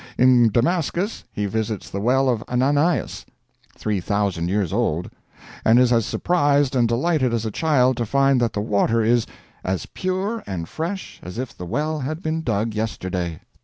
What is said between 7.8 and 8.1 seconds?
to